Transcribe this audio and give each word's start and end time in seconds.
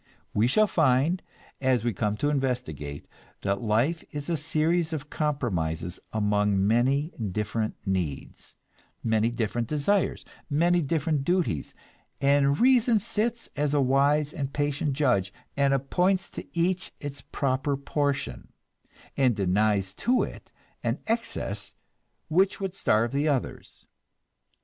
We 0.33 0.47
shall 0.47 0.65
find, 0.65 1.21
as 1.61 1.83
we 1.83 1.93
come 1.93 2.17
to 2.17 2.31
investigate, 2.31 3.07
that 3.41 3.61
life 3.61 4.03
is 4.09 4.29
a 4.29 4.35
series 4.35 4.93
of 4.93 5.11
compromises 5.11 5.99
among 6.11 6.65
many 6.65 7.11
different 7.31 7.75
needs, 7.85 8.55
many 9.03 9.29
different 9.29 9.67
desires, 9.67 10.25
many 10.49 10.81
different 10.81 11.23
duties; 11.23 11.75
and 12.19 12.59
reason 12.59 12.97
sits 12.97 13.47
as 13.55 13.75
a 13.75 13.79
wise 13.79 14.33
and 14.33 14.51
patient 14.51 14.93
judge, 14.93 15.31
and 15.55 15.71
appoints 15.71 16.31
to 16.31 16.47
each 16.59 16.91
its 16.99 17.21
proper 17.31 17.77
portion, 17.77 18.47
and 19.15 19.35
denies 19.35 19.93
to 19.93 20.23
it 20.23 20.51
an 20.81 20.97
excess 21.05 21.75
which 22.27 22.59
would 22.59 22.73
starve 22.73 23.11
the 23.11 23.27
others. 23.27 23.85